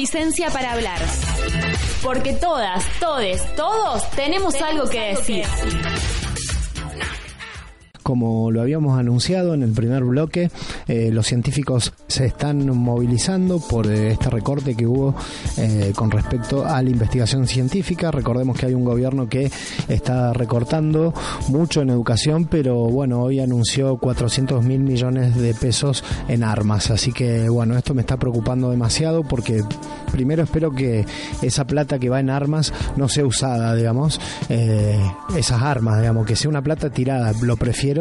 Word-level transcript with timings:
Licencia 0.00 0.48
para 0.48 0.72
hablar. 0.72 0.98
Porque 2.02 2.32
todas, 2.32 2.82
todes, 3.00 3.54
todos 3.54 4.10
tenemos, 4.12 4.54
algo 4.54 4.88
que 4.88 5.14
decir. 5.14 5.44
Como 8.10 8.50
lo 8.50 8.60
habíamos 8.60 8.98
anunciado 8.98 9.54
en 9.54 9.62
el 9.62 9.70
primer 9.70 10.02
bloque, 10.02 10.50
eh, 10.88 11.10
los 11.12 11.28
científicos 11.28 11.92
se 12.08 12.26
están 12.26 12.66
movilizando 12.76 13.60
por 13.60 13.86
eh, 13.86 14.10
este 14.10 14.28
recorte 14.30 14.74
que 14.74 14.84
hubo 14.84 15.14
eh, 15.56 15.92
con 15.94 16.10
respecto 16.10 16.66
a 16.66 16.82
la 16.82 16.90
investigación 16.90 17.46
científica. 17.46 18.10
Recordemos 18.10 18.58
que 18.58 18.66
hay 18.66 18.74
un 18.74 18.82
gobierno 18.82 19.28
que 19.28 19.48
está 19.86 20.32
recortando 20.32 21.14
mucho 21.50 21.82
en 21.82 21.90
educación, 21.90 22.46
pero 22.46 22.86
bueno, 22.86 23.22
hoy 23.22 23.38
anunció 23.38 23.96
400 23.96 24.64
mil 24.64 24.80
millones 24.80 25.36
de 25.36 25.54
pesos 25.54 26.02
en 26.26 26.42
armas. 26.42 26.90
Así 26.90 27.12
que 27.12 27.48
bueno, 27.48 27.78
esto 27.78 27.94
me 27.94 28.00
está 28.00 28.16
preocupando 28.16 28.72
demasiado 28.72 29.22
porque 29.22 29.62
primero 30.10 30.42
espero 30.42 30.72
que 30.72 31.06
esa 31.42 31.64
plata 31.64 32.00
que 32.00 32.08
va 32.08 32.18
en 32.18 32.30
armas 32.30 32.72
no 32.96 33.08
sea 33.08 33.24
usada, 33.24 33.76
digamos, 33.76 34.20
esas 34.48 35.62
armas, 35.62 36.00
digamos, 36.00 36.26
que 36.26 36.34
sea 36.34 36.48
una 36.48 36.62
plata 36.62 36.90
tirada. 36.90 37.32
Lo 37.40 37.56
prefiero 37.56 37.99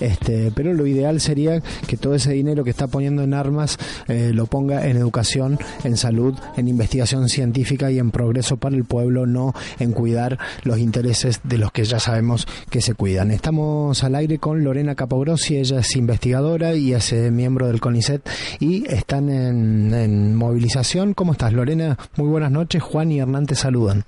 este, 0.00 0.50
pero 0.54 0.72
lo 0.72 0.86
ideal 0.86 1.20
sería 1.20 1.60
que 1.86 1.96
todo 1.96 2.14
ese 2.14 2.32
dinero 2.32 2.64
que 2.64 2.70
está 2.70 2.86
poniendo 2.86 3.22
en 3.22 3.34
armas 3.34 3.78
eh, 4.08 4.30
lo 4.32 4.46
ponga 4.46 4.86
en 4.86 4.96
educación, 4.96 5.58
en 5.84 5.96
salud, 5.96 6.34
en 6.56 6.68
investigación 6.68 7.28
científica 7.28 7.90
y 7.90 7.98
en 7.98 8.10
progreso 8.10 8.56
para 8.56 8.76
el 8.76 8.84
pueblo, 8.84 9.26
no 9.26 9.52
en 9.78 9.92
cuidar 9.92 10.38
los 10.64 10.78
intereses 10.78 11.40
de 11.44 11.58
los 11.58 11.72
que 11.72 11.84
ya 11.84 11.98
sabemos 11.98 12.46
que 12.70 12.80
se 12.80 12.94
cuidan. 12.94 13.30
Estamos 13.30 14.02
al 14.02 14.14
aire 14.14 14.38
con 14.38 14.64
Lorena 14.64 14.94
Capogrossi, 14.94 15.58
ella 15.58 15.80
es 15.80 15.96
investigadora 15.96 16.74
y 16.74 16.94
es 16.94 17.12
eh, 17.12 17.30
miembro 17.30 17.66
del 17.66 17.80
CONICET 17.80 18.28
y 18.60 18.86
están 18.90 19.28
en, 19.28 19.92
en 19.94 20.34
movilización. 20.34 21.14
¿Cómo 21.14 21.32
estás, 21.32 21.52
Lorena? 21.52 21.96
Muy 22.16 22.28
buenas 22.28 22.50
noches. 22.50 22.82
Juan 22.82 23.12
y 23.12 23.20
Hernán 23.20 23.46
te 23.46 23.54
saludan. 23.54 24.04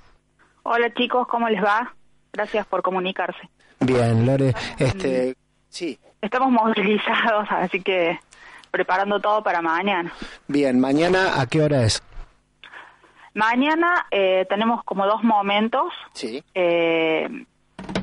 Hola 0.63 0.93
chicos, 0.93 1.27
¿cómo 1.27 1.49
les 1.49 1.63
va? 1.63 1.93
Gracias 2.33 2.65
por 2.67 2.81
comunicarse. 2.81 3.49
Bien, 3.79 4.25
Lore, 4.25 4.53
este, 4.77 5.35
sí. 5.69 5.99
Estamos 6.21 6.51
movilizados, 6.51 7.47
así 7.49 7.81
que 7.81 8.19
preparando 8.71 9.19
todo 9.19 9.41
para 9.43 9.61
mañana. 9.61 10.11
Bien, 10.47 10.79
mañana, 10.79 11.39
¿a 11.39 11.47
qué 11.47 11.61
hora 11.61 11.83
es? 11.83 12.03
Mañana 13.33 14.05
eh, 14.11 14.45
tenemos 14.49 14.83
como 14.83 15.05
dos 15.05 15.23
momentos. 15.23 15.93
Sí. 16.13 16.43
Eh, 16.53 17.45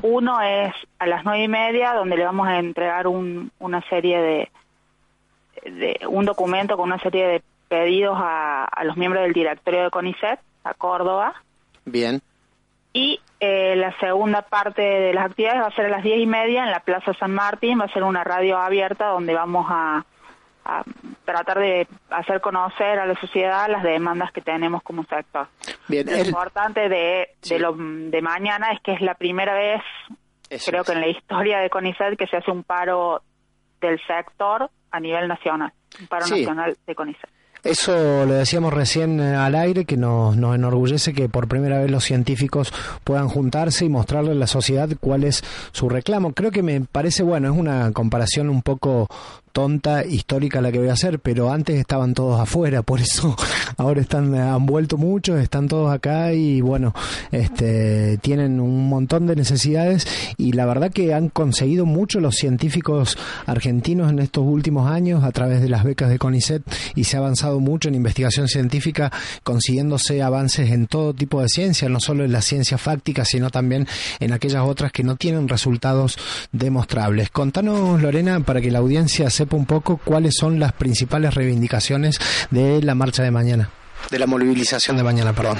uno 0.01 0.41
es 0.41 0.73
a 0.99 1.05
las 1.05 1.23
nueve 1.23 1.43
y 1.43 1.47
media, 1.47 1.93
donde 1.93 2.17
le 2.17 2.25
vamos 2.25 2.47
a 2.47 2.57
entregar 2.59 3.07
un, 3.07 3.51
una 3.59 3.81
serie 3.89 4.19
de, 4.19 4.51
de, 5.63 6.07
un 6.07 6.25
documento 6.25 6.75
con 6.75 6.85
una 6.91 6.99
serie 6.99 7.27
de 7.27 7.43
pedidos 7.67 8.17
a, 8.19 8.65
a 8.65 8.83
los 8.83 8.97
miembros 8.97 9.23
del 9.23 9.33
directorio 9.33 9.83
de 9.83 9.91
CONICET, 9.91 10.39
a 10.63 10.73
Córdoba. 10.73 11.35
Bien. 11.85 12.21
Y 12.93 13.19
eh, 13.39 13.75
la 13.75 13.97
segunda 13.99 14.41
parte 14.41 14.81
de 14.81 15.13
las 15.13 15.25
actividades 15.25 15.61
va 15.61 15.67
a 15.67 15.75
ser 15.75 15.85
a 15.85 15.89
las 15.89 16.03
diez 16.03 16.19
y 16.19 16.25
media 16.25 16.63
en 16.63 16.71
la 16.71 16.79
Plaza 16.79 17.13
San 17.13 17.31
Martín, 17.31 17.79
va 17.79 17.85
a 17.85 17.93
ser 17.93 18.03
una 18.03 18.23
radio 18.23 18.57
abierta 18.57 19.07
donde 19.07 19.33
vamos 19.33 19.67
a, 19.69 20.05
tratar 21.23 21.59
de 21.59 21.87
hacer 22.09 22.41
conocer 22.41 22.99
a 22.99 23.05
la 23.05 23.17
sociedad 23.21 23.69
las 23.69 23.83
demandas 23.83 24.33
que 24.33 24.41
tenemos 24.41 24.83
como 24.83 25.05
sector. 25.05 25.47
Bien, 25.87 26.05
lo 26.05 26.17
importante 26.17 26.89
de, 26.89 27.29
de, 27.47 27.59
lo, 27.59 27.73
de 27.73 28.21
mañana 28.21 28.73
es 28.73 28.81
que 28.81 28.91
es 28.91 28.99
la 28.99 29.13
primera 29.13 29.53
vez, 29.53 29.81
creo 30.65 30.83
que 30.83 30.91
en 30.91 30.99
la 30.99 31.07
historia 31.07 31.59
de 31.59 31.69
CONICET, 31.69 32.17
que 32.17 32.27
se 32.27 32.35
hace 32.35 32.51
un 32.51 32.63
paro 32.63 33.21
del 33.79 33.97
sector 34.07 34.69
a 34.91 34.99
nivel 34.99 35.29
nacional, 35.29 35.71
un 36.01 36.07
paro 36.07 36.27
nacional 36.27 36.75
de 36.85 36.95
CONICET. 36.95 37.29
Eso 37.67 38.25
lo 38.25 38.33
decíamos 38.33 38.73
recién 38.73 39.19
eh, 39.19 39.35
al 39.35 39.53
aire, 39.53 39.83
que 39.83 39.97
nos, 39.97 40.37
nos 40.37 40.55
enorgullece 40.55 41.11
que 41.11 41.27
por 41.27 41.49
primera 41.49 41.79
vez 41.79 41.91
los 41.91 42.05
científicos 42.05 42.73
puedan 43.03 43.27
juntarse 43.27 43.83
y 43.83 43.89
mostrarle 43.89 44.31
a 44.31 44.35
la 44.35 44.47
sociedad 44.47 44.87
cuál 45.01 45.25
es 45.25 45.43
su 45.73 45.89
reclamo. 45.89 46.31
Creo 46.31 46.51
que 46.51 46.63
me 46.63 46.79
parece, 46.79 47.23
bueno, 47.23 47.51
es 47.51 47.59
una 47.59 47.91
comparación 47.91 48.49
un 48.49 48.61
poco 48.61 49.09
tonta 49.57 50.05
histórica 50.05 50.61
la 50.61 50.71
que 50.71 50.77
voy 50.77 50.89
a 50.89 50.93
hacer, 50.93 51.17
pero 51.17 51.51
antes 51.51 51.79
estaban 51.79 52.13
todos 52.13 52.39
afuera, 52.39 52.83
por 52.83 53.01
eso 53.01 53.35
ahora 53.77 54.01
están 54.01 54.35
han 54.35 54.67
vuelto 54.67 54.97
muchos, 54.97 55.39
están 55.39 55.67
todos 55.67 55.91
acá 55.91 56.31
y 56.31 56.61
bueno, 56.61 56.93
este 57.31 58.19
tienen 58.19 58.59
un 58.59 58.87
montón 58.87 59.25
de 59.25 59.35
necesidades 59.35 60.05
y 60.37 60.51
la 60.51 60.67
verdad 60.67 60.91
que 60.91 61.15
han 61.15 61.29
conseguido 61.29 61.87
mucho 61.87 62.19
los 62.19 62.35
científicos 62.35 63.17
argentinos 63.47 64.11
en 64.11 64.19
estos 64.19 64.45
últimos 64.45 64.91
años 64.91 65.23
a 65.23 65.31
través 65.31 65.59
de 65.59 65.69
las 65.69 65.83
becas 65.83 66.09
de 66.09 66.19
CONICET 66.19 66.61
y 66.93 67.05
se 67.05 67.17
ha 67.17 67.19
avanzado 67.19 67.59
mucho 67.59 67.89
en 67.89 67.95
investigación 67.95 68.47
científica 68.47 69.11
consiguiéndose 69.41 70.21
avances 70.21 70.69
en 70.69 70.85
todo 70.85 71.15
tipo 71.15 71.41
de 71.41 71.49
ciencia, 71.49 71.89
no 71.89 71.99
solo 71.99 72.23
en 72.25 72.31
la 72.31 72.43
ciencia 72.43 72.77
fáctica, 72.77 73.25
sino 73.25 73.49
también 73.49 73.87
en 74.19 74.33
aquellas 74.33 74.63
otras 74.67 74.91
que 74.91 75.03
no 75.03 75.15
tienen 75.15 75.47
resultados 75.47 76.15
demostrables. 76.51 77.31
Contanos, 77.31 77.99
Lorena, 78.03 78.41
para 78.41 78.61
que 78.61 78.69
la 78.69 78.77
audiencia 78.77 79.31
sepa 79.31 79.46
un 79.55 79.65
poco 79.65 79.97
cuáles 79.97 80.33
son 80.37 80.59
las 80.59 80.73
principales 80.73 81.33
reivindicaciones 81.33 82.19
de 82.51 82.81
la 82.81 82.95
marcha 82.95 83.23
de 83.23 83.31
mañana, 83.31 83.69
de 84.09 84.19
la 84.19 84.27
movilización 84.27 84.97
de 84.97 85.03
mañana, 85.03 85.33
perdón. 85.33 85.59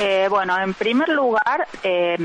Eh, 0.00 0.26
bueno, 0.28 0.58
en 0.58 0.74
primer 0.74 1.08
lugar, 1.08 1.66
eh, 1.82 2.16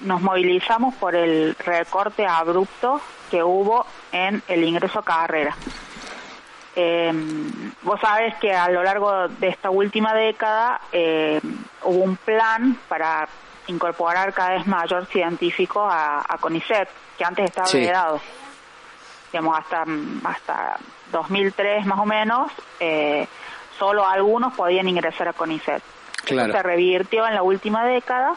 nos 0.00 0.20
movilizamos 0.20 0.94
por 0.96 1.14
el 1.14 1.54
recorte 1.56 2.26
abrupto 2.26 3.00
que 3.30 3.42
hubo 3.42 3.86
en 4.12 4.42
el 4.48 4.64
ingreso 4.64 5.00
a 5.00 5.04
carrera. 5.04 5.56
Eh, 6.76 7.12
vos 7.82 8.00
sabés 8.00 8.34
que 8.40 8.52
a 8.52 8.68
lo 8.68 8.82
largo 8.82 9.28
de 9.28 9.48
esta 9.48 9.70
última 9.70 10.12
década 10.12 10.80
hubo 11.84 12.02
un 12.02 12.16
plan 12.16 12.76
para 12.88 13.28
incorporar 13.68 14.32
cada 14.32 14.50
vez 14.54 14.66
mayor 14.66 15.06
científico 15.06 15.80
a, 15.82 16.24
a 16.28 16.38
CONICET, 16.38 16.88
que 17.16 17.24
antes 17.24 17.46
estaba 17.46 17.66
sí 17.68 17.78
digamos, 19.34 19.58
hasta, 19.58 19.84
hasta 20.22 20.76
2003 21.10 21.86
más 21.86 21.98
o 21.98 22.06
menos, 22.06 22.52
eh, 22.78 23.26
solo 23.76 24.06
algunos 24.06 24.54
podían 24.54 24.86
ingresar 24.86 25.26
a 25.26 25.32
CONICET. 25.32 25.82
se 26.24 26.62
revirtió 26.62 27.26
en 27.26 27.34
la 27.34 27.42
última 27.42 27.84
década 27.84 28.36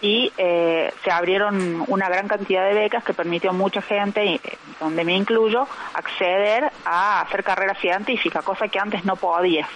y 0.00 0.32
eh, 0.38 0.94
se 1.02 1.10
abrieron 1.10 1.82
una 1.88 2.08
gran 2.08 2.28
cantidad 2.28 2.64
de 2.68 2.74
becas 2.74 3.02
que 3.02 3.14
permitió 3.14 3.50
a 3.50 3.52
mucha 3.52 3.82
gente, 3.82 4.40
donde 4.78 5.04
me 5.04 5.14
incluyo, 5.14 5.66
acceder 5.94 6.70
a 6.84 7.22
hacer 7.22 7.42
carrera 7.42 7.74
científica, 7.74 8.42
cosa 8.42 8.68
que 8.68 8.78
antes 8.78 9.04
no 9.04 9.16
podía. 9.16 9.68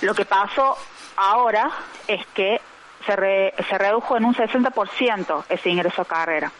Lo 0.00 0.14
que 0.14 0.24
pasó 0.24 0.78
ahora 1.18 1.70
es 2.06 2.24
que 2.28 2.58
se, 3.04 3.54
se 3.68 3.78
redujo 3.78 4.16
en 4.16 4.24
un 4.24 4.34
60% 4.34 5.44
ese 5.50 5.68
ingreso 5.68 6.00
a 6.00 6.04
carrera 6.06 6.50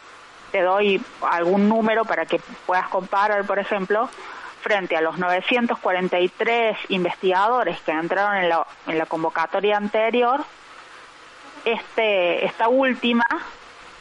te 0.50 0.62
doy 0.62 1.00
algún 1.22 1.68
número 1.68 2.04
para 2.04 2.26
que 2.26 2.40
puedas 2.66 2.88
comparar, 2.88 3.44
por 3.44 3.58
ejemplo, 3.58 4.08
frente 4.60 4.96
a 4.96 5.00
los 5.00 5.18
943 5.18 6.76
investigadores 6.88 7.80
que 7.80 7.92
entraron 7.92 8.36
en 8.36 8.48
la, 8.48 8.66
en 8.86 8.98
la 8.98 9.06
convocatoria 9.06 9.76
anterior, 9.76 10.44
este, 11.64 12.44
esta 12.44 12.68
última, 12.68 13.24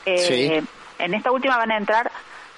eh, 0.06 0.64
en 1.00 1.14
esta 1.14 1.32
última 1.32 1.58
van 1.58 1.72
a 1.72 1.78
entrar 1.78 2.12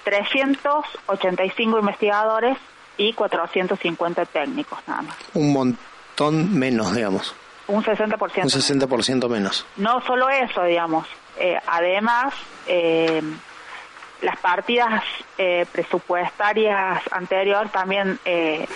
385 0.04 1.78
investigadores 1.78 2.56
y 2.96 3.12
450 3.12 4.26
técnicos 4.26 4.78
nada 4.86 5.02
más. 5.02 5.16
Un 5.34 5.52
montón 5.52 6.58
menos, 6.58 6.94
digamos. 6.94 7.34
Un 7.66 7.84
60%. 7.84 8.42
Un 8.42 8.88
60% 8.88 9.28
menos. 9.28 9.66
No 9.76 10.00
solo 10.02 10.28
eso, 10.28 10.64
digamos. 10.64 11.06
Eh, 11.38 11.56
además, 11.66 12.34
eh, 12.66 13.22
las 14.22 14.36
partidas 14.38 15.02
eh, 15.38 15.66
presupuestarias 15.72 17.02
anteriores 17.10 17.72
también 17.72 18.18
eh, 18.24 18.66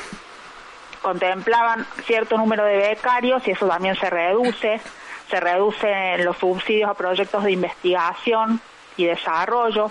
contemplaban 1.03 1.87
cierto 2.07 2.39
número 2.39 2.65
de 2.65 2.77
becarios 2.77 3.47
y 3.47 3.51
eso 3.51 3.67
también 3.67 3.97
se 3.97 4.09
reduce. 4.09 4.81
Se 5.29 5.41
reducen 5.41 6.25
los 6.25 6.37
subsidios 6.39 6.91
a 6.91 6.95
proyectos 6.95 7.45
de 7.45 7.53
investigación 7.53 8.61
y 8.97 9.07
desarrollo. 9.07 9.91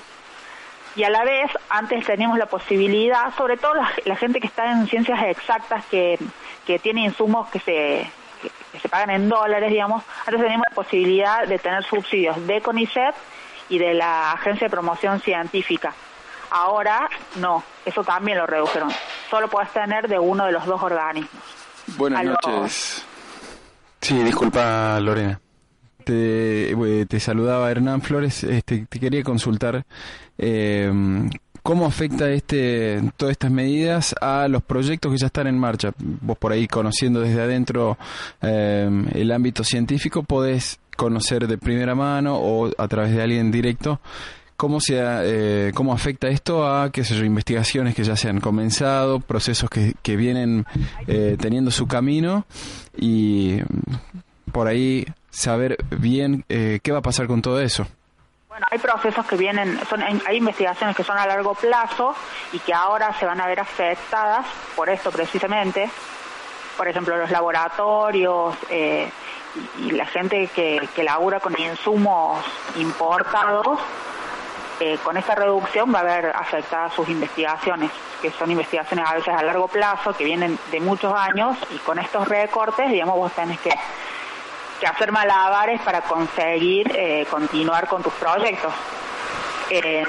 y 0.95 1.03
a 1.03 1.09
la 1.09 1.23
vez 1.23 1.51
antes 1.69 2.05
teníamos 2.05 2.38
la 2.38 2.45
posibilidad, 2.45 3.33
sobre 3.35 3.57
todo 3.57 3.73
la, 4.05 4.15
gente 4.15 4.39
que 4.39 4.47
está 4.47 4.71
en 4.71 4.88
ciencias 4.88 5.19
exactas, 5.23 5.85
que, 5.85 6.19
que 6.65 6.77
tiene 6.79 7.01
insumos 7.01 7.50
que 7.50 7.59
se, 7.59 8.09
que, 8.71 8.79
se 8.79 8.89
pagan 8.89 9.09
en 9.09 9.27
dólares, 9.27 9.71
digamos, 9.71 10.03
antes 10.25 10.41
teníamos 10.41 10.67
la 10.69 10.75
posibilidad 10.75 11.47
de 11.47 11.57
tener 11.57 11.83
subsidios 11.83 12.45
de 12.45 12.61
CONICET 12.61 13.15
y 13.69 13.77
de 13.77 13.94
la 13.94 14.31
Agencia 14.33 14.68
de 14.68 14.71
Promoción 14.71 15.19
Científica. 15.19 15.94
Ahora 16.51 17.10
no, 17.38 17.63
eso 17.86 18.04
también 18.04 18.38
lo 18.38 18.45
redujeron. 18.45 18.89
Solo 19.30 19.48
puedes 19.48 19.71
tener 19.71 20.07
de 20.07 20.19
uno 20.19 20.45
de 20.45 20.51
los 20.51 20.65
dos 20.65 20.81
organismos. 20.81 21.42
Buenas 21.98 22.24
noches. 22.25 23.06
Sí, 24.01 24.21
disculpa 24.24 25.00
Lorena. 25.00 25.39
Te, 26.04 26.71
eh, 26.71 27.06
te, 27.07 27.19
saludaba 27.19 27.71
Hernán 27.71 28.01
Flores. 28.01 28.44
Este, 28.44 28.86
te 28.89 29.00
quería 29.00 29.24
consultar 29.24 29.86
eh, 30.38 30.92
cómo 31.63 31.86
afecta 31.86 32.30
este 32.30 33.01
todas 33.15 33.31
estas 33.31 33.50
medidas 33.50 34.13
a 34.21 34.48
los 34.50 34.62
proyectos 34.62 35.12
que 35.12 35.18
ya 35.18 35.27
están 35.27 35.48
en 35.48 35.57
marcha. 35.57 35.92
Vos 35.98 36.38
por 36.38 36.51
ahí 36.51 36.68
conociendo 36.68 37.21
desde 37.21 37.42
adentro 37.42 37.98
eh, 38.42 38.89
el 39.13 39.31
ámbito 39.31 39.63
científico 39.63 40.24
podés 40.24 40.80
conocer 40.95 41.48
de 41.48 41.57
primera 41.57 41.95
mano 41.95 42.36
o 42.38 42.72
a 42.78 42.88
través 42.88 43.13
de 43.13 43.22
alguien 43.22 43.51
directo 43.51 44.00
cómo 44.56 44.80
se 44.80 44.95
eh, 44.98 45.72
cómo 45.74 45.94
afecta 45.94 46.28
esto 46.28 46.66
a 46.66 46.92
qué 46.92 47.04
sé 47.04 47.16
yo 47.16 47.25
investigaciones 47.25 47.95
que 47.95 48.04
ya 48.04 48.16
se 48.16 48.30
han 48.30 48.40
comenzado 48.40 49.19
procesos 49.19 49.69
que, 49.69 49.94
que 50.01 50.16
vienen 50.16 50.66
eh, 51.07 51.36
teniendo 51.40 51.72
su 51.72 51.88
camino 51.88 52.45
y 52.95 53.60
por 54.51 54.68
ahí 54.68 55.06
saber 55.30 55.78
bien 55.90 56.45
eh, 56.48 56.80
qué 56.81 56.92
va 56.92 57.00
a 57.00 57.01
pasar 57.01 57.28
con 57.28 57.42
todo 57.42 57.60
eso. 57.60 57.86
Bueno, 58.48 58.68
hay 58.69 58.78
procesos 58.78 59.25
que 59.25 59.36
vienen, 59.36 59.80
son, 59.89 60.01
hay 60.01 60.38
investigaciones 60.38 60.96
que 60.96 61.04
son 61.04 61.18
a 61.18 61.25
largo 61.25 61.56
plazo 61.56 62.13
y 62.54 62.60
que 62.60 62.72
ahora 62.72 63.12
se 63.19 63.25
van 63.25 63.42
a 63.42 63.48
ver 63.48 63.60
afectadas 63.60 64.46
por 64.75 64.89
esto 64.89 65.12
precisamente. 65.12 65.89
Por 66.78 66.88
ejemplo, 66.88 67.18
los 67.18 67.31
laboratorios 67.31 68.56
y, 69.79 69.91
la 69.91 70.05
gente 70.05 70.47
que, 70.47 70.88
que 70.95 71.03
labura 71.03 71.39
con 71.39 71.59
insumos 71.59 72.44
importados, 72.75 73.79
eh, 74.79 74.97
con 75.03 75.17
esta 75.17 75.35
reducción 75.35 75.94
va 75.94 76.00
a 76.00 76.01
haber 76.01 76.27
afectadas 76.35 76.94
sus 76.94 77.07
investigaciones, 77.09 77.91
que 78.21 78.31
son 78.31 78.51
investigaciones 78.51 79.05
a 79.07 79.13
veces 79.13 79.33
a 79.33 79.44
largo 79.44 79.67
plazo, 79.67 80.13
que 80.13 80.23
vienen 80.23 80.57
de 80.71 80.79
muchos 80.79 81.13
años, 81.13 81.57
y 81.71 81.77
con 81.79 82.00
estos 82.00 82.27
recortes, 82.27 82.89
digamos, 82.89 83.15
vos 83.15 83.31
tenés 83.33 83.59
que 83.59 83.73
que 84.79 84.88
hacer 84.88 85.13
malabares 85.13 85.79
para 85.81 86.01
conseguir 86.01 86.91
eh, 86.94 87.25
continuar 87.29 87.88
con 87.88 88.03
tus 88.03 88.11
proyectos. 88.13 88.73
Eh, 89.69 90.03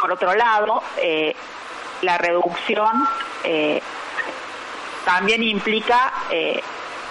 por 0.00 0.10
otro 0.10 0.34
lado, 0.34 0.82
la 2.02 2.18
reducción 2.18 3.06
también 5.04 5.44
implica 5.44 6.12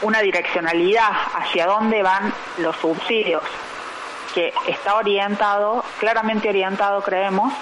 una 0.01 0.19
direccionalidad 0.21 1.11
hacia 1.35 1.65
dónde 1.65 2.03
van 2.03 2.33
los 2.57 2.75
subsidios, 2.77 3.43
que 4.33 4.53
está 4.67 4.95
orientado, 4.95 5.83
claramente 5.99 6.49
orientado, 6.49 7.01
creemos, 7.01 7.53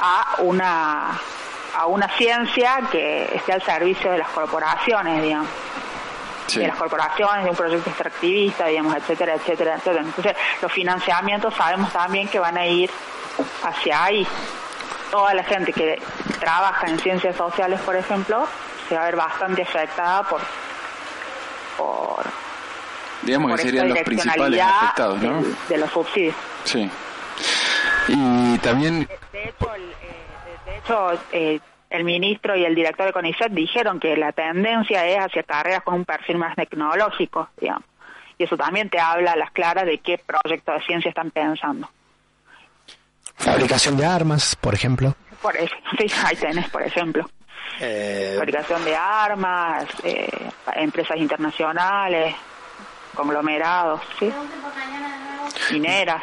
a 0.00 0.36
una 0.38 1.20
a 1.72 1.86
una 1.86 2.08
ciencia 2.16 2.80
que 2.90 3.32
esté 3.32 3.52
al 3.52 3.62
servicio 3.62 4.10
de 4.10 4.18
las 4.18 4.28
corporaciones, 4.30 5.22
digamos 5.22 5.48
de 6.58 6.66
las 6.66 6.76
corporaciones, 6.76 7.44
de 7.44 7.50
un 7.50 7.56
proyecto 7.56 7.90
extractivista, 7.90 8.66
digamos, 8.66 8.96
etcétera, 8.96 9.34
etcétera, 9.34 9.74
etcétera. 9.76 10.02
Entonces, 10.02 10.36
los 10.60 10.72
financiamientos 10.72 11.54
sabemos 11.54 11.92
también 11.92 12.28
que 12.28 12.38
van 12.38 12.56
a 12.56 12.66
ir 12.66 12.90
hacia 13.62 14.04
ahí. 14.04 14.26
Toda 15.10 15.34
la 15.34 15.44
gente 15.44 15.72
que 15.72 16.00
trabaja 16.38 16.86
en 16.86 16.98
ciencias 16.98 17.36
sociales, 17.36 17.80
por 17.80 17.96
ejemplo, 17.96 18.46
se 18.88 18.96
va 18.96 19.02
a 19.02 19.04
ver 19.04 19.16
bastante 19.16 19.62
afectada 19.62 20.22
por, 20.24 20.40
por 21.76 22.24
digamos 23.22 23.56
que 23.56 23.62
serían 23.62 23.88
los 23.88 23.98
principales 24.00 24.60
afectados, 24.60 25.22
¿no? 25.22 25.42
De, 25.68 25.78
los 25.78 25.90
subsidios. 25.90 26.34
Sí. 26.64 26.90
Y 28.08 28.58
también... 28.58 29.08
De, 29.32 29.44
hecho, 29.44 29.74
el, 29.74 29.82
eh, 29.82 30.16
de 30.66 30.78
hecho 30.78 31.12
eh, 31.32 31.60
el 31.90 32.04
ministro 32.04 32.56
y 32.56 32.64
el 32.64 32.74
director 32.74 33.06
de 33.06 33.12
CONICET 33.12 33.52
dijeron 33.52 34.00
que 34.00 34.16
la 34.16 34.32
tendencia 34.32 35.06
es 35.06 35.18
hacia 35.18 35.42
carreras 35.42 35.82
con 35.82 35.94
un 35.94 36.04
perfil 36.04 36.38
más 36.38 36.56
tecnológico, 36.56 37.48
digamos. 37.60 37.84
Y 38.38 38.44
eso 38.44 38.56
también 38.56 38.88
te 38.88 38.98
habla 38.98 39.32
a 39.32 39.36
las 39.36 39.50
claras 39.50 39.84
de 39.84 39.98
qué 39.98 40.18
proyecto 40.18 40.72
de 40.72 40.80
ciencia 40.82 41.10
están 41.10 41.30
pensando. 41.30 41.90
Fabricación 43.36 43.96
de 43.96 44.06
armas, 44.06 44.56
por 44.56 44.74
ejemplo. 44.74 45.14
Por 45.42 45.56
eso, 45.56 45.74
sí, 45.98 46.06
ahí 46.24 46.36
tenés, 46.36 46.68
por 46.70 46.82
ejemplo. 46.82 47.28
Eh, 47.78 48.34
Fabricación 48.36 48.84
de 48.84 48.96
armas, 48.96 49.84
eh, 50.02 50.50
empresas 50.74 51.16
internacionales, 51.16 52.34
conglomerados, 53.14 54.00
¿sí? 54.18 54.32
Mineras. 55.72 56.22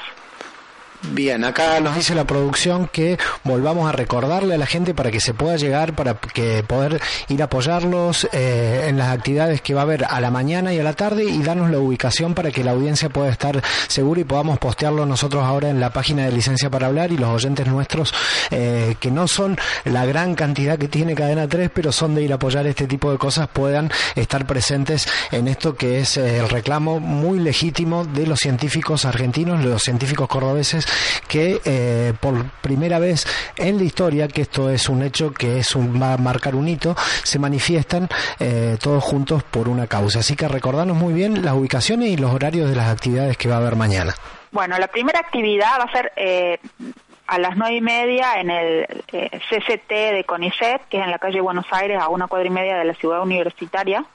Bien, 1.04 1.44
acá 1.46 1.80
nos 1.80 1.96
dice 1.96 2.16
la 2.16 2.26
producción 2.26 2.88
que 2.88 3.20
volvamos 3.44 3.88
a 3.88 3.92
recordarle 3.92 4.56
a 4.56 4.58
la 4.58 4.66
gente 4.66 4.96
para 4.96 5.12
que 5.12 5.20
se 5.20 5.36
pueda 5.36 5.56
llegar, 5.56 5.96
para 5.96 6.16
que 6.16 6.64
poder 6.64 7.00
ir 7.30 7.42
a 7.44 7.46
apoyarlos 7.46 8.28
eh, 8.34 8.88
en 8.88 8.98
las 8.98 9.10
actividades 9.10 9.62
que 9.62 9.76
va 9.76 9.82
a 9.82 9.84
haber 9.84 10.06
a 10.06 10.20
la 10.20 10.32
mañana 10.32 10.74
y 10.74 10.80
a 10.80 10.84
la 10.84 10.94
tarde 10.94 11.24
y 11.24 11.44
darnos 11.44 11.70
la 11.70 11.78
ubicación 11.78 12.34
para 12.34 12.50
que 12.50 12.64
la 12.64 12.72
audiencia 12.72 13.10
pueda 13.10 13.30
estar 13.30 13.62
segura 13.88 14.22
y 14.22 14.24
podamos 14.24 14.58
postearlo 14.58 15.06
nosotros 15.06 15.44
ahora 15.44 15.70
en 15.70 15.80
la 15.80 15.92
página 15.92 16.26
de 16.26 16.32
licencia 16.32 16.72
para 16.72 16.88
hablar 16.88 17.12
y 17.12 17.18
los 17.18 17.30
oyentes 17.30 17.68
nuestros 17.68 18.14
eh, 18.50 18.96
que 19.00 19.12
no 19.12 19.28
son 19.28 19.56
la 19.86 20.04
gran 20.06 20.34
cantidad 20.34 20.80
que 20.80 20.88
tiene 20.88 21.14
Cadena 21.14 21.48
3, 21.48 21.70
pero 21.74 21.92
son 21.92 22.16
de 22.16 22.24
ir 22.24 22.32
a 22.32 22.36
apoyar 22.36 22.66
este 22.66 22.88
tipo 22.88 23.12
de 23.12 23.20
cosas, 23.20 23.48
puedan 23.48 23.92
estar 24.16 24.48
presentes 24.48 25.08
en 25.32 25.48
esto 25.48 25.76
que 25.76 26.00
es 26.00 26.18
eh, 26.18 26.40
el 26.40 26.50
reclamo 26.50 27.00
muy 27.00 27.40
legítimo 27.40 28.04
de 28.04 28.26
los 28.26 28.40
científicos 28.40 29.06
argentinos, 29.06 29.64
los 29.64 29.84
científicos 29.84 30.28
cordobeses 30.28 30.87
que 31.28 31.62
eh, 31.66 32.14
por 32.20 32.50
primera 32.62 33.00
vez 33.00 33.26
en 33.58 33.78
la 33.78 33.84
historia, 33.84 34.28
que 34.28 34.42
esto 34.42 34.70
es 34.70 34.90
un 34.90 35.04
hecho 35.04 35.32
que 35.32 35.60
es 35.60 35.76
un, 35.76 36.02
va 36.02 36.14
a 36.14 36.18
marcar 36.18 36.56
un 36.56 36.68
hito, 36.68 36.96
se 37.24 37.40
manifiestan 37.40 38.08
eh, 38.40 38.78
todos 38.82 39.04
juntos 39.04 39.44
por 39.44 39.70
una 39.70 39.88
causa. 39.88 40.20
Así 40.20 40.36
que 40.36 40.48
recordarnos 40.48 40.98
muy 40.98 41.14
bien 41.14 41.44
las 41.44 41.54
ubicaciones 41.54 42.10
y 42.10 42.18
los 42.18 42.34
horarios 42.34 42.70
de 42.70 42.76
las 42.76 42.90
actividades 42.90 43.38
que 43.38 43.50
va 43.50 43.56
a 43.56 43.60
haber 43.60 43.76
mañana. 43.76 44.16
Bueno, 44.52 44.78
la 44.78 44.88
primera 44.88 45.20
actividad 45.20 45.80
va 45.80 45.84
a 45.84 45.92
ser 45.92 46.14
eh, 46.16 46.60
a 47.28 47.38
las 47.38 47.58
nueve 47.58 47.76
y 47.76 47.82
media 47.82 48.40
en 48.40 48.50
el 48.50 48.88
CCT 49.50 49.90
de 49.90 50.24
CONICET, 50.26 50.88
que 50.90 50.98
es 50.98 51.04
en 51.04 51.12
la 51.12 51.20
calle 51.20 51.42
Buenos 51.42 51.66
Aires, 51.72 52.00
a 52.02 52.08
una 52.08 52.28
cuadra 52.28 52.48
y 52.48 52.52
media 52.52 52.78
de 52.78 52.86
la 52.86 52.94
ciudad 52.94 53.22
universitaria. 53.22 54.06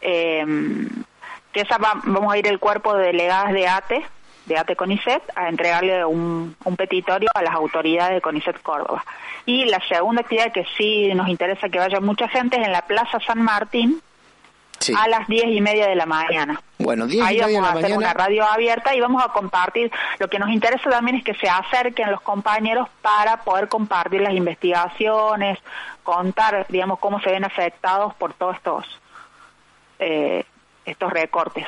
que 0.00 1.60
esa 1.60 1.78
vamos 1.78 2.32
a 2.32 2.36
ir 2.36 2.46
el 2.46 2.58
cuerpo 2.58 2.94
de 2.94 3.06
delegadas 3.06 3.52
de 3.52 3.68
ATE, 3.68 4.04
de 4.46 4.58
ATE 4.58 4.76
CONICET 4.76 5.22
a 5.34 5.48
entregarle 5.48 6.04
un, 6.04 6.56
petitorio 6.76 7.28
a 7.34 7.42
las 7.42 7.54
autoridades 7.54 8.14
de 8.14 8.20
CONICET 8.20 8.62
Córdoba. 8.62 9.04
Y 9.46 9.64
la 9.66 9.80
segunda 9.88 10.22
actividad 10.22 10.52
que 10.52 10.66
sí 10.76 11.12
nos 11.14 11.28
interesa 11.28 11.68
que 11.68 11.78
vaya 11.78 12.00
mucha 12.00 12.28
gente 12.28 12.58
es 12.58 12.66
en 12.66 12.72
la 12.72 12.82
Plaza 12.82 13.18
San 13.26 13.42
Martín 13.42 14.00
a 14.96 15.08
las 15.08 15.26
diez 15.28 15.46
y 15.46 15.60
media 15.60 15.86
de 15.86 15.94
la 15.94 16.04
mañana. 16.04 16.60
Bueno, 16.78 17.06
diez 17.06 17.24
Ahí 17.24 17.36
y 17.36 17.40
vamos 17.40 17.68
a 17.68 17.72
hacer 17.72 17.96
una 17.96 18.12
radio 18.12 18.44
abierta 18.44 18.94
y 18.94 19.00
vamos 19.00 19.22
a 19.24 19.28
compartir. 19.28 19.90
Lo 20.18 20.28
que 20.28 20.38
nos 20.38 20.50
interesa 20.50 20.90
también 20.90 21.16
es 21.18 21.24
que 21.24 21.34
se 21.34 21.48
acerquen 21.48 22.10
los 22.10 22.20
compañeros 22.20 22.88
para 23.00 23.38
poder 23.38 23.68
compartir 23.68 24.20
las 24.20 24.34
investigaciones, 24.34 25.58
contar, 26.02 26.66
digamos, 26.68 26.98
cómo 26.98 27.20
se 27.20 27.30
ven 27.30 27.44
afectados 27.44 28.14
por 28.14 28.34
todos 28.34 28.56
estos, 28.56 29.00
eh, 29.98 30.44
estos 30.84 31.12
recortes. 31.12 31.66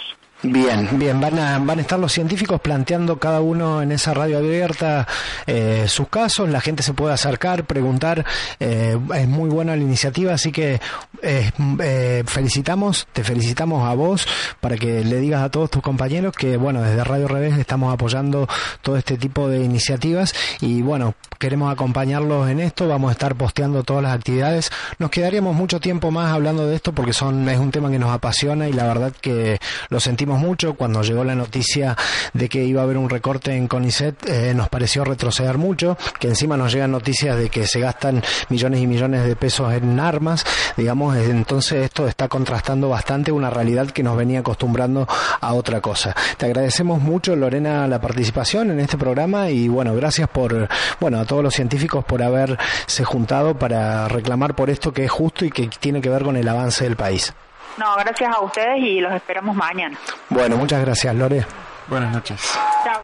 Bien, 0.49 0.89
bien, 0.93 1.21
van 1.21 1.39
a, 1.41 1.59
van 1.59 1.79
a 1.79 1.83
estar 1.83 1.99
los 1.99 2.13
científicos 2.13 2.61
planteando 2.61 3.19
cada 3.19 3.41
uno 3.41 3.83
en 3.83 3.91
esa 3.91 4.15
radio 4.15 4.39
abierta 4.39 5.07
eh, 5.47 5.87
sus 5.89 6.09
casos, 6.09 6.49
la 6.49 6.61
gente 6.61 6.85
se 6.85 6.95
puede 6.95 7.13
acercar, 7.13 7.65
preguntar, 7.65 8.25
eh, 8.61 8.97
es 9.15 9.29
muy 9.29 9.51
buena 9.51 9.75
la 9.75 9.83
iniciativa, 9.83 10.35
así 10.35 10.53
que 10.53 10.81
eh, 11.23 12.23
felicitamos, 12.27 13.09
te 13.13 13.25
felicitamos 13.25 13.89
a 13.89 13.95
vos 13.95 14.29
para 14.61 14.77
que 14.77 15.03
le 15.03 15.19
digas 15.19 15.43
a 15.43 15.51
todos 15.51 15.69
tus 15.69 15.83
compañeros 15.83 16.33
que, 16.33 16.57
bueno, 16.57 16.81
desde 16.81 17.03
Radio 17.03 17.27
Revés 17.27 17.59
estamos 17.59 17.93
apoyando 17.93 18.49
todo 18.83 18.97
este 18.97 19.17
tipo 19.17 19.49
de 19.49 19.65
iniciativas. 19.65 20.35
Y, 20.61 20.83
bueno, 20.83 21.15
queremos 21.39 21.73
acompañarlos 21.73 22.49
en 22.49 22.61
esto, 22.61 22.87
vamos 22.87 23.09
a 23.09 23.13
estar 23.13 23.35
posteando 23.35 23.83
todas 23.83 24.03
las 24.03 24.15
actividades, 24.15 24.71
nos 24.99 25.11
quedaríamos 25.11 25.55
mucho 25.55 25.81
tiempo 25.81 26.11
más 26.11 26.33
hablando 26.33 26.67
de 26.67 26.77
esto 26.77 26.93
porque 26.93 27.13
son, 27.13 27.49
es 27.49 27.59
un 27.59 27.71
tema 27.71 27.91
que 27.91 27.99
nos 27.99 28.11
apasiona 28.11 28.69
y 28.69 28.73
la 28.73 28.87
verdad 28.87 29.13
que 29.21 29.59
lo 29.89 30.01
sentimos 30.01 30.36
mucho. 30.39 30.75
Cuando 30.75 31.03
llegó 31.03 31.25
la 31.25 31.35
noticia 31.35 31.97
de 32.33 32.49
que 32.49 32.65
iba 32.65 32.81
a 32.81 32.85
haber 32.85 32.97
un 32.97 33.11
recorte 33.11 33.55
en 33.55 33.69
CONICET, 33.69 34.29
eh, 34.29 34.55
nos 34.55 34.69
pareció 34.69 35.05
retroceder 35.05 35.59
mucho, 35.59 35.97
que 36.19 36.29
encima 36.29 36.57
nos 36.57 36.73
llegan 36.73 36.91
noticias 36.91 37.37
de 37.37 37.49
que 37.49 37.67
se 37.67 37.81
gastan 37.81 38.23
millones 38.49 38.81
y 38.81 38.87
millones 38.87 39.27
de 39.27 39.37
pesos 39.37 39.73
en 39.73 40.01
armas, 40.01 40.45
digamos, 40.77 40.87
digamos, 40.87 41.17
entonces 41.17 41.85
esto 41.85 42.07
está 42.07 42.29
contrastando 42.29 42.89
bastante 42.89 43.33
una 43.33 43.51
realidad 43.51 43.89
que 43.89 44.05
nos 44.05 44.17
venía 44.17 44.39
acostumbrando 44.39 45.09
a 45.41 45.53
otra 45.53 45.81
cosa. 45.81 46.15
Te 46.39 46.47
agradecemos 46.47 47.03
mucho, 47.03 47.35
Lorena, 47.35 47.89
la 47.89 48.01
participación 48.01 48.71
en 48.71 48.79
este 48.79 48.97
programa 48.97 49.51
y 49.51 49.67
bueno, 49.67 49.95
gracias 49.97 50.29
por, 50.29 50.69
bueno, 51.01 51.19
a 51.19 51.25
todos 51.25 51.43
los 51.43 51.55
científicos 51.55 52.05
por 52.05 52.23
haberse 52.23 53.05
juntado 53.05 53.59
para 53.59 54.07
reclamar 54.07 54.55
por 54.55 54.71
esto 54.71 54.93
que 54.93 55.05
es 55.05 55.11
justo 55.11 55.45
y 55.45 55.51
que 55.51 55.69
tiene 55.81 56.01
que 56.01 56.09
ver 56.09 56.23
con 56.23 56.37
el 56.37 56.49
avance 56.49 56.85
del 56.85 56.95
país. 56.95 57.35
No, 57.77 57.95
gracias 57.97 58.35
a 58.35 58.41
ustedes 58.41 58.79
y 58.79 59.01
los 59.01 59.13
esperamos 59.13 59.55
mañana. 59.55 59.99
Bueno, 60.31 60.57
muchas 60.57 60.81
gracias, 60.81 61.15
Lore. 61.15 61.45
Buenas 61.89 62.13
noches. 62.13 62.41
Chao. 62.85 63.03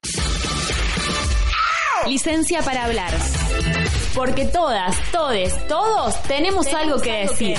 Licencia 2.06 2.62
para 2.62 2.84
hablar. 2.84 3.12
Porque 4.14 4.44
todas, 4.44 4.96
todes, 5.10 5.66
todos 5.68 6.22
tenemos, 6.24 6.66
algo 6.74 7.00
que 7.00 7.12
decir. 7.28 7.58